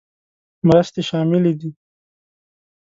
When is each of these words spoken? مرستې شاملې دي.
مرستې 0.67 1.01
شاملې 1.09 1.51
دي. 1.59 1.69